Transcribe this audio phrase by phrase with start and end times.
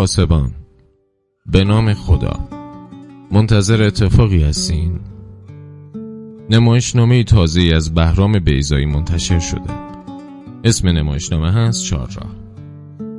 [0.00, 0.52] پاسبان
[1.46, 2.48] به نام خدا.
[3.30, 5.00] منتظر اتفاقی هستین؟
[6.50, 9.72] نمایشنامه تازه از بهرام بیزایی منتشر شده.
[10.64, 12.30] اسم نمایشنامه هست چهارراه.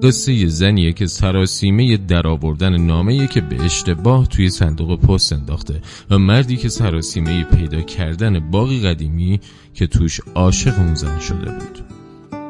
[0.04, 6.58] قصه زنیه که سراسیمه درآوردن نامه که به اشتباه توی صندوق پست انداخته و مردی
[6.58, 9.40] که سراسیمه پیدا کردن باقی قدیمی
[9.74, 11.80] که توش عاشق اون زن شده بود.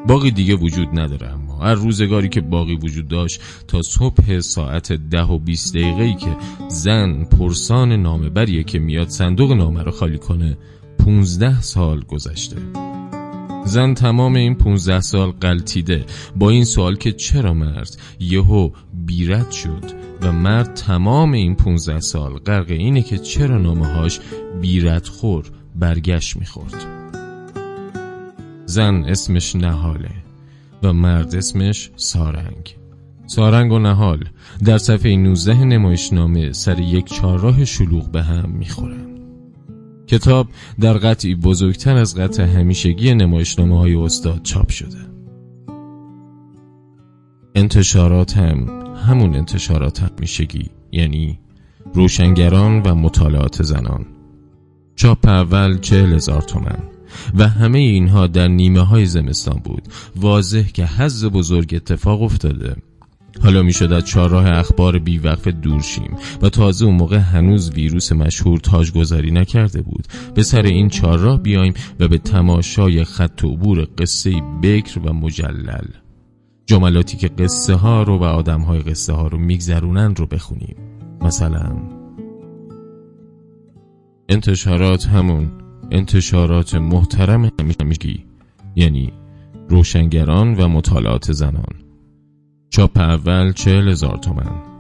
[0.08, 1.51] باقی دیگه وجود نداره اما.
[1.62, 6.38] هر روزگاری که باقی وجود داشت تا صبح ساعت ده و بیست دقیقه که
[6.68, 10.58] زن پرسان نامه بریه که میاد صندوق نامه رو خالی کنه
[11.00, 12.58] پونزده سال گذشته.
[13.66, 19.84] زن تمام این پونزده سال قلتیده با این سوال که چرا مرد یهو بیرد شد
[20.22, 24.20] و مرد تمام این پونزده سال غرق اینه که چرا نامه هاش
[24.62, 26.86] بیرد خور برگشت می‌خورد.
[28.66, 30.20] زن اسمش نهاله.
[30.84, 32.76] و مرد اسمش سارنگ.
[33.28, 34.24] سارنگ و نهال
[34.66, 39.08] در صفحه 19 نمایشنامه سر یک چهارراه شلوغ به هم می‌خورن
[40.08, 40.48] کتاب
[40.80, 44.98] در قطعی بزرگتر از قطع همیشگی نمایشنامه های استاد چاپ شده.
[47.56, 48.68] انتشارات هم
[49.08, 51.40] همون انتشارات همیشگی یعنی
[51.94, 54.06] روشنگران و مطالعات زنان.
[54.96, 56.91] چاپ اول چهل هزار تومن.
[57.38, 59.84] و همه اینها در نیمه های زمستان بود.
[60.16, 62.76] واضح که حز بزرگ اتفاق افتاده.
[63.44, 68.12] حالا می شد از چهارراه اخبار بیوقف دور شیم و تازه اون موقع هنوز ویروس
[68.12, 70.08] مشهور تاجگذاری نکرده بود.
[70.36, 75.88] به سر این چهارراه بیایم و به تماشای خط عبور قصه بکر و مجلل.
[76.66, 80.75] جملاتی که قصه ها رو و آدم های قصه ها رو میگذرونن رو بخونیم.
[81.22, 81.75] مثلا
[84.30, 85.60] انتشارات همون.
[85.91, 88.25] انتشارات محترم همیشگی
[88.75, 89.13] یعنی
[89.69, 91.75] روشنگران و مطالعات زنان.
[92.69, 94.71] چاپ اول چهل هزار تومن.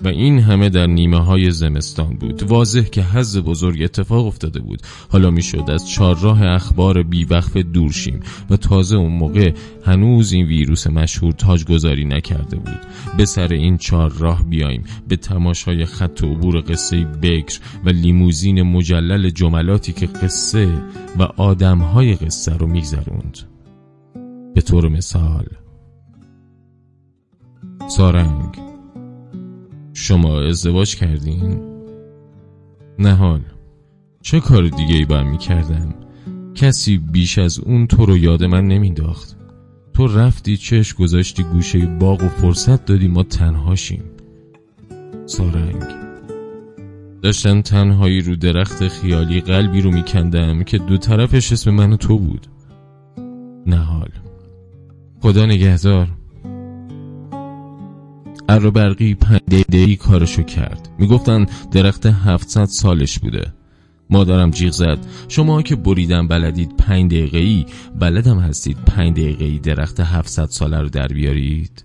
[0.00, 2.42] و این همه در نیمه های زمستان بود.
[2.42, 4.82] واضح که حز بزرگ اتفاق افتاده بود.
[5.08, 8.20] حالا می‌شد از چهارراه اخبار بیوقف دور شیم
[8.50, 9.52] و تازه اون موقع
[9.84, 12.78] هنوز این ویروس مشهور تاجگذاری نکرده بود.
[13.16, 14.84] به سر این چهار راه بیایم.
[15.08, 20.68] به تماشای خط عبور قصه بکر و لیموزین مجلل جملاتی که قصه
[21.18, 23.38] و آدمهای قصه رو میگذروند.
[24.54, 25.46] به طور مثال
[27.88, 28.65] سارنگ.
[29.98, 31.60] شما ازدواج کردین؟
[32.98, 33.40] نهال
[34.22, 35.94] چه کار دیگه ای باید می کردم؟
[36.54, 39.36] کسی بیش از اون تو رو یاد من نمینداخت
[39.94, 44.02] تو رفتی چش گذاشتی گوشه باغ و فرصت دادی ما تنهاشیم
[45.26, 45.82] سارنگ.
[47.22, 52.18] داشتن تنهایی رو درخت خیالی قلبی رو میکندم که دو طرفش اسم من و تو
[52.18, 52.46] بود.
[53.66, 54.10] نهال
[55.20, 56.15] خدا نگهدار.
[58.46, 60.88] برقی پنج دقیقی کارشو کرد.
[60.98, 63.52] می‌گفتن درخت 700 سالش بوده.
[64.10, 64.98] مادرم جیغ زد.
[65.28, 67.70] شما که بریدن بلدید پنج دقیقه
[68.00, 71.84] بلدم هستید پنج دقیقه درخت 700 ساله رو در بیارید؟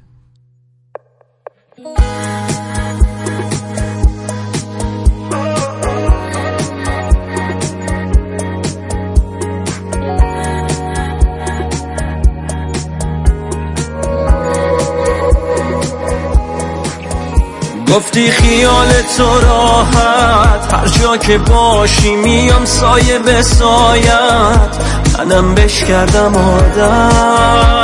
[17.91, 18.87] گفتی خیال
[19.17, 20.73] تو راحت.
[20.73, 24.77] هر جا که باشی میام سایه به سایت.
[25.17, 27.81] منم بش کردم عادت.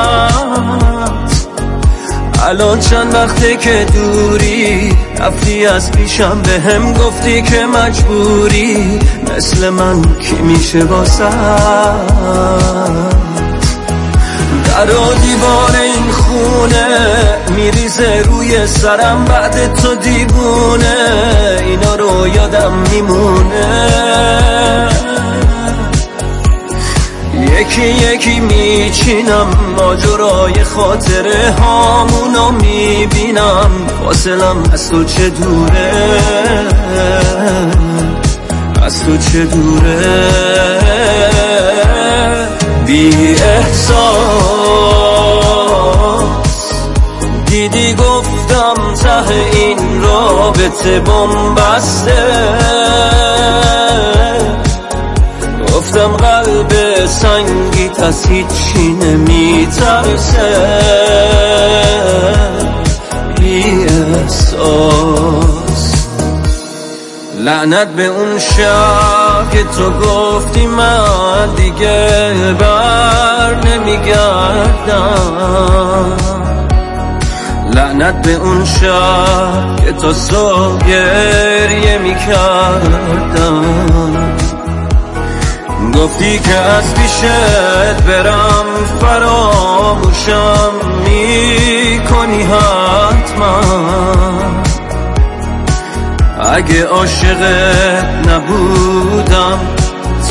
[2.43, 8.99] الان چند وقته که دوری؟ رفتی از پیشم به هم گفتی که مجبوری.
[9.35, 11.27] مثل من کی میشه باسد
[14.77, 16.87] در و دیوار این خونه
[17.55, 20.95] میریزه روی سرم بعد تو دیوونه
[21.65, 23.99] اینا رو یادم میمونه.
[27.59, 29.47] یکی یکی میچینم
[29.77, 33.71] ماجرای خاطره هامونو می‌بینم
[34.03, 35.91] فاصلم از تو چه دوره؟
[38.83, 40.77] از تو چه دوره؟
[42.87, 43.97] بی احساس.
[47.45, 52.23] دیدی گفتم ته این رابطه بمبسته.
[55.75, 60.57] گفتم قلب سنگیت از هیچی نمیترسه.
[67.67, 75.27] لعنت به اون شب که تو گفتی من دیگه بر نمیگردم.
[77.73, 83.63] لعنت به اون شب که تا صبح گریه می‌کردم.
[85.95, 88.65] گفتی که از پیشت برم
[89.01, 90.71] فراموشم
[91.05, 93.61] می‌کنی حتما.
[96.53, 99.59] اگه عاشقت نبودم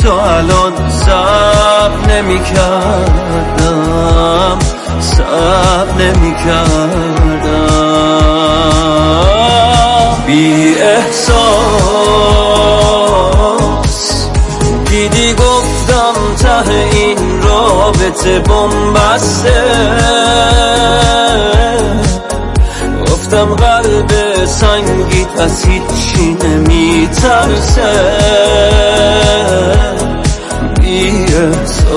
[0.03, 3.47] تا الان سب نمی کردم
[4.99, 7.97] سب نمی کردم
[10.27, 11.47] بی احساس
[14.89, 19.63] دیدی گفتم ته این رابطه بمبسته.
[23.27, 27.93] گفتم قلب سنگیت از هیچی نمیترسه.
[30.81, 31.93] بی احساس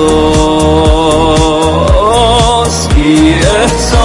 [2.87, 4.01] بی احساس.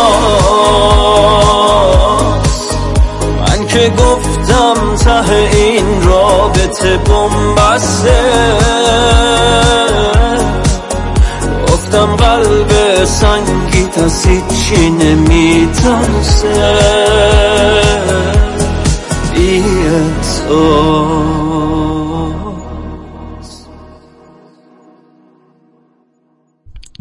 [3.41, 8.23] من که گفتم ته این رابطه بمبسته
[11.63, 16.77] گفتم قلب سنگی تا هیچی نمیترسه.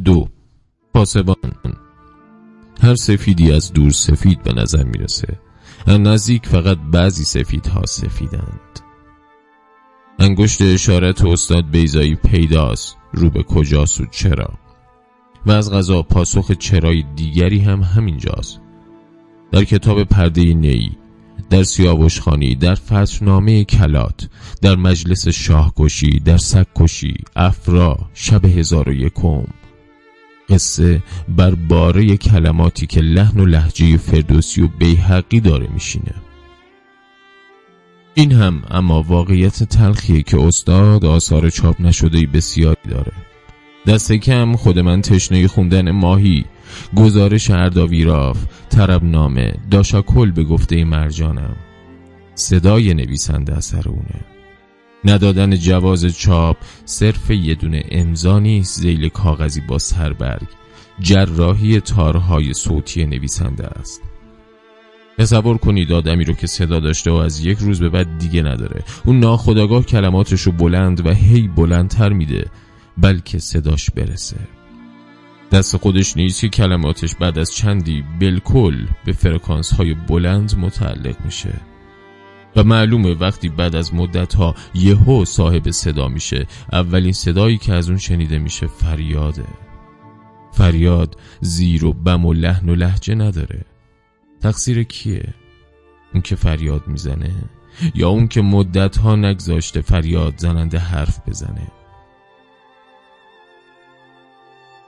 [0.03, 0.27] دو.
[0.93, 1.35] پاسبان.
[2.81, 5.39] هر سفیدی از دور سفید به نظر می‌رسه.
[5.87, 8.79] از نزدیک فقط بعضی سفیدها سفیدند.
[10.19, 12.97] انگشت اشارت استاد بیزایی پیداست.
[13.13, 14.49] رو به کجاست و چرا؟
[15.45, 18.61] و از غذا پاسخ چرای دیگری هم همینجاست.
[19.51, 20.97] در کتاب پرده نی
[21.49, 24.29] در سیاوش خانی در فترنامه کلات
[24.61, 29.43] در مجلس شاهکشی در سگکشی افرا شب هزار و یکم.
[30.49, 36.13] قصه بر باره کلماتی که لحن و لحجه فردوسی و بیحقی داره میشینه.
[38.13, 43.11] این هم اما واقعیت تلخیه که استاد آثار چاپ نشده بسیاری داره.
[43.87, 46.45] دست کم خود من تشنه خوندن ماهی
[46.95, 51.55] گزارش ارداویراف تربنامه داشاکل به گفته مرجانم.
[52.35, 54.25] صدای نویسنده اثر اونه.
[55.05, 60.47] ندادن جواز چاپ صرف یه دونه امضا نیست زیل کاغذی با سربرگ.
[60.99, 64.01] جراحی تارهای صوتی نویسنده است.
[65.17, 68.83] تصور کنید آدمی رو که صدا داشته و از یک روز به بعد دیگه نداره.
[69.05, 72.45] اون ناخداگاه کلماتش رو بلند و هی بلندتر میده
[72.97, 74.37] بلکه صداش برسه.
[75.51, 81.53] دست خودش نیست که کلماتش بعد از چندی بالکل به فرکانس های بلند متعلق میشه.
[82.55, 87.89] و معلومه وقتی بعد از مدت ها یهو صاحب صدا میشه اولین صدایی که از
[87.89, 89.45] اون شنیده میشه فریاده.
[90.51, 93.65] فریاد زیر و بم و لحن و لحجه نداره.
[94.41, 95.33] تقصیر کیه؟
[96.13, 97.31] اون که فریاد می‌زنه؟
[97.95, 101.67] یا اون که مدت ها نگذاشته فریاد زننده حرف بزنه؟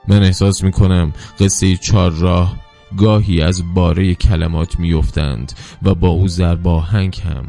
[0.08, 2.56] من احساس می‌کنم قصه چار راه
[2.96, 7.46] گاهی از باره کلمات میافتند و با او زرباهنگ هم.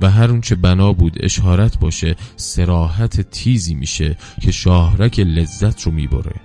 [0.00, 5.92] و هر اون چه بنا بود اشارت باشه سراحت تیزی میشه که شاهرک لذت رو
[5.92, 6.40] می‌بره.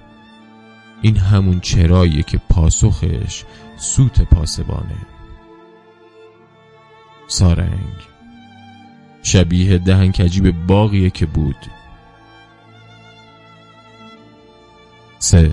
[1.02, 3.44] این همون چراییه که پاسخش
[3.78, 4.98] سوت پاسبانه.
[7.28, 7.96] سارنگ.
[9.24, 11.56] شبیه دهنکجی به باقیه که بود.
[15.24, 15.52] سه.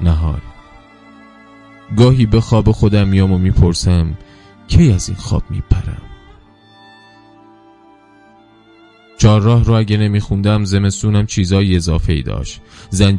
[0.00, 0.42] نهار.
[1.96, 4.18] گاهی به خواب خودم میام و می‌پرسم
[4.68, 6.02] کی از این خواب میپرم؟
[9.18, 12.60] چهارراه رو اگه نمیخوندم زمستونم چیزای اضافه ای داشت.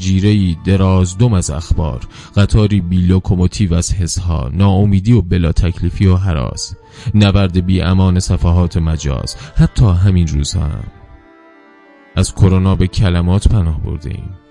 [0.03, 6.75] ای درازدم از اخبار قطاری بی لوکوموتیو از حسها ناامیدی و بلا تکلیفی و هراس.
[7.15, 10.83] نبرد بی امان صفحات مجاز حتی همین روزها هم.
[12.15, 14.48] از کرونا به کلمات پناه برده ایم.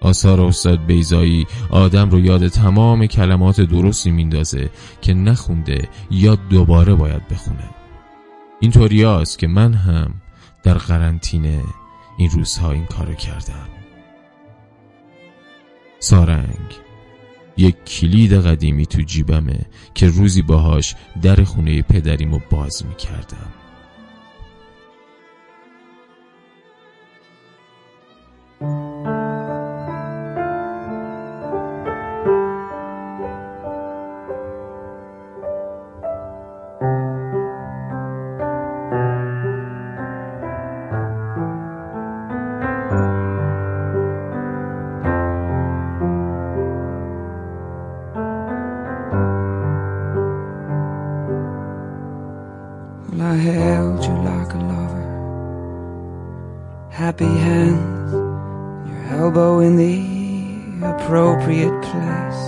[0.00, 7.28] آثار استاد بیزایی آدم رو یاد تمام کلمات درستی میندازه که نخونده یا دوباره باید
[7.28, 7.68] بخونه.
[8.60, 10.14] اینطوری است که من هم
[10.62, 11.62] در قرنطینه
[12.18, 13.68] این روزها این کارو کردم.
[15.98, 16.78] سارنگ
[17.56, 19.60] یک کلید قدیمی تو جیبمه
[19.94, 23.52] که روزی باهاش در خونه پدریمو باز می‌کردم.
[57.18, 58.12] Happy hands,
[58.88, 62.42] your elbow in the appropriate place.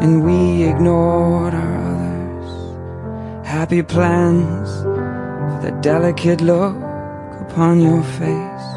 [0.00, 6.76] And we ignored our others' happy plans for the delicate look
[7.40, 8.68] upon your face.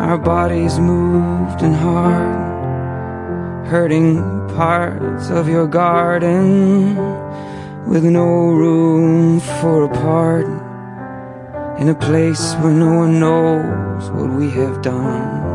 [0.00, 2.47] Our bodies moved and hard,
[3.68, 4.16] hurting
[4.56, 6.96] parts of your garden
[7.86, 10.58] with no room for a pardon
[11.78, 15.46] in a place where no one knows what we have done.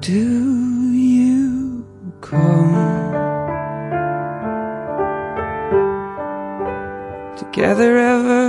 [0.00, 1.86] Do you
[2.20, 3.12] come?
[7.52, 8.41] together ever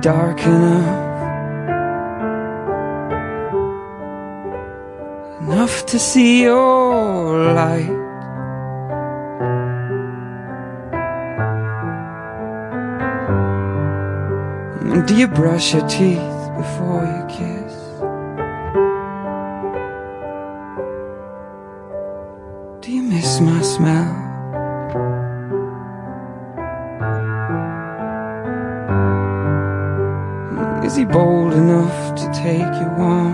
[0.00, 1.10] dark enough?
[5.42, 7.90] Enough to see your light.
[14.92, 16.18] And do you brush your teeth
[16.56, 17.74] before you kiss?
[22.80, 24.29] Do you miss my smell?
[32.50, 33.32] Take you on?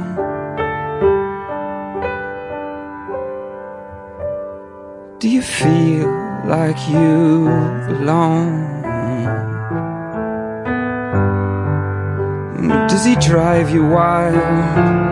[5.18, 6.08] Do you feel
[6.44, 7.48] like you
[7.88, 8.82] belong?
[12.88, 15.05] Does he drive you wild?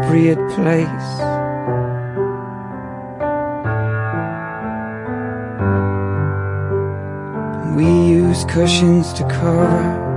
[0.00, 1.10] Appropriate place.
[7.76, 10.08] We use cushions to cover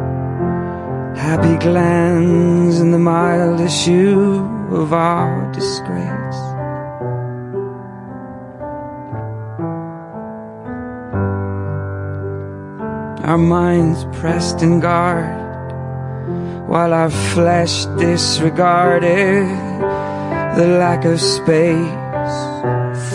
[1.16, 4.40] happy glands in the mild issue
[4.72, 6.42] of our disgrace.
[13.25, 15.43] Our minds pressed in guard
[16.74, 19.46] while our flesh disregarded
[20.58, 22.38] the lack of space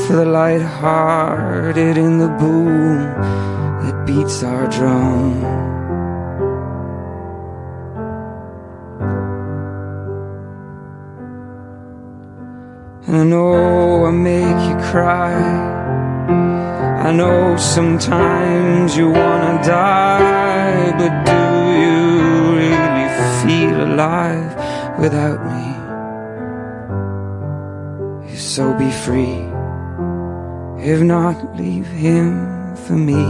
[0.07, 2.99] for the light-hearted in the boom
[3.83, 5.43] that beats our drum.
[13.09, 15.35] And I know I make you cry.
[17.09, 21.38] I know sometimes you wanna die, but do
[23.43, 24.53] feel alive
[24.99, 25.67] without me?
[28.33, 29.39] If so, be free.
[30.81, 33.25] If not, leave him for me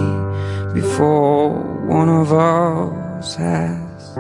[0.75, 1.51] before
[1.87, 4.19] one of us has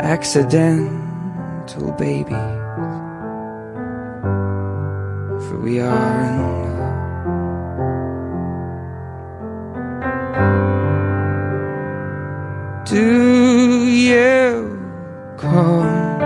[0.00, 2.62] accidental babies.
[5.44, 6.64] For we are in love.
[12.86, 13.33] Do
[15.44, 16.18] come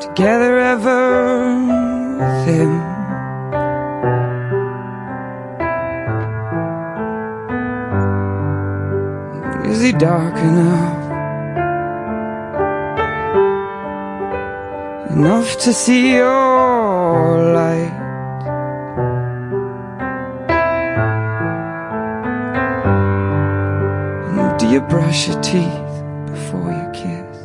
[0.00, 1.54] together ever
[2.18, 2.72] with him?
[9.70, 11.02] Is he dark enough?
[15.10, 16.53] Enough to see your
[24.88, 25.94] brush your teeth
[26.26, 27.38] before you kiss?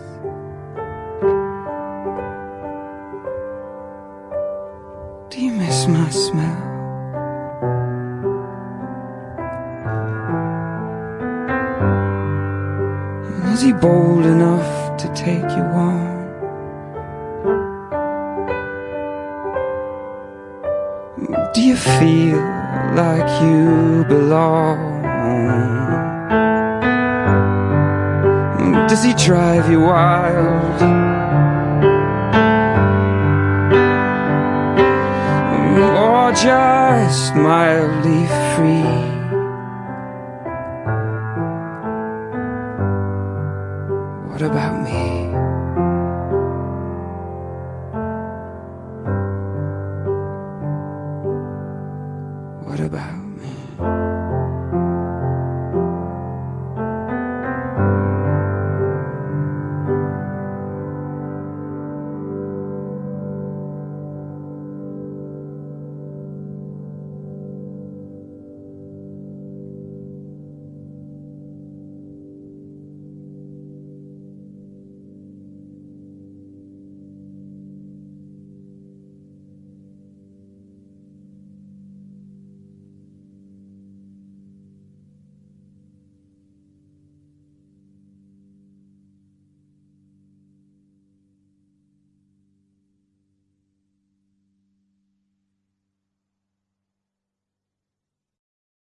[5.29, 6.65] Do you miss my smell?
[13.35, 16.09] And is he bold enough to take you on?
[21.53, 22.37] Do you feel
[22.95, 25.88] like you belong?
[28.71, 30.81] Does he drive you wild?
[35.97, 39.09] Or just mildly free?
[44.29, 45.18] What about me?